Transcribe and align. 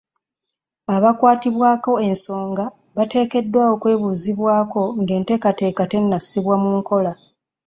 Abakwatibwako 0.95 1.91
ensonga 2.09 2.65
bateekeddwa 2.97 3.63
okwebuuzibwako 3.73 4.81
nga 5.01 5.11
enteekateeka 5.19 5.83
tennasibwa 5.91 6.55
mu 6.63 6.69
nkola. 6.79 7.11